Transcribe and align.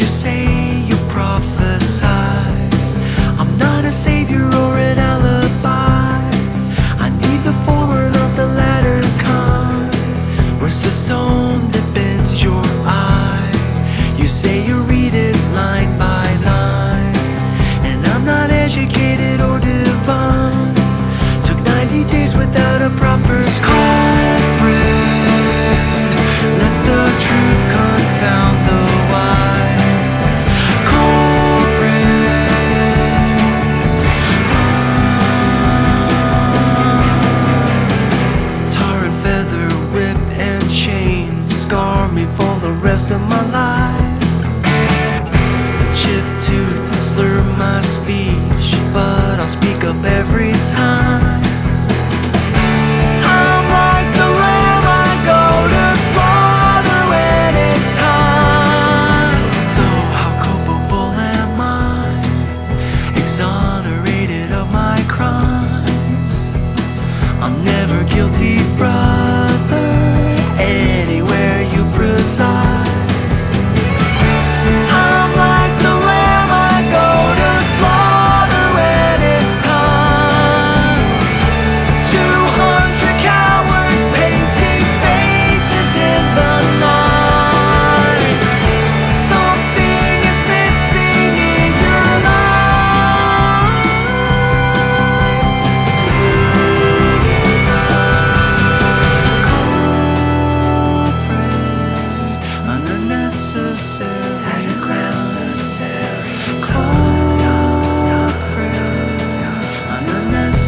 you 0.00 0.06
say 0.06 0.63
rest 43.04 43.12
of 43.12 43.20
my 43.28 43.42
life. 43.50 44.22
A 44.64 45.94
chip 45.94 46.24
tooth 46.40 46.86
and 46.92 46.94
slur 46.94 47.42
my 47.58 47.78
speech, 47.80 48.72
but 48.92 49.40
I'll 49.40 49.46
speak 49.46 49.84
up 49.84 50.02
every 50.04 50.52
time. 50.72 51.42
I'm 53.24 53.64
like 53.78 54.08
the 54.20 54.28
lamb 54.40 54.84
I 54.86 55.10
go 55.32 55.42
to 55.74 55.84
slaughter 56.08 57.00
when 57.12 57.54
it's 57.68 57.90
time. 57.96 59.52
So 59.74 59.84
how 60.18 60.32
culpable 60.46 61.12
am 61.36 61.60
I? 61.60 62.08
Exonerated 63.16 64.52
of 64.52 64.70
my 64.72 64.98
crimes. 65.08 66.48
I'm 67.42 67.64
never 67.64 68.04
guilty, 68.04 68.58
bride. 68.78 69.23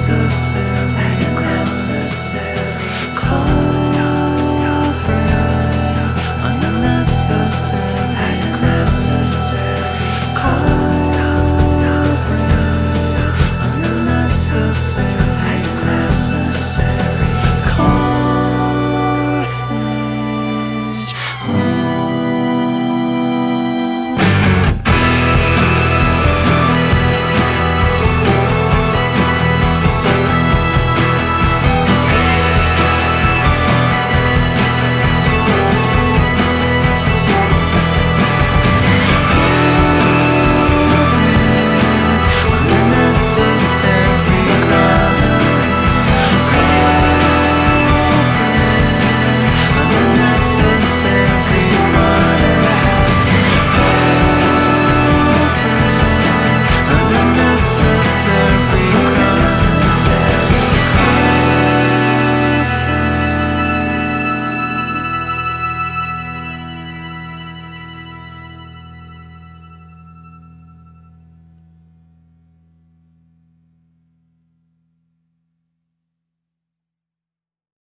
Jesus 0.06 0.54
in 0.54 1.05